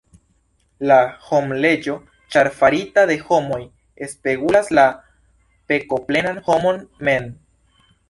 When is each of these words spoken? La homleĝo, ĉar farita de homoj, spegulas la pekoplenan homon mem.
La 0.91 0.95
homleĝo, 1.25 1.97
ĉar 2.37 2.49
farita 2.63 3.05
de 3.13 3.19
homoj, 3.29 3.61
spegulas 4.15 4.75
la 4.81 4.89
pekoplenan 5.75 6.45
homon 6.51 6.87
mem. 7.11 7.35